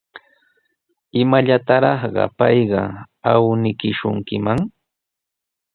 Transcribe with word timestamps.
¿Imallataraqa 1.21 2.23
payqa 2.37 2.81
awniykishunkiman? 3.31 4.59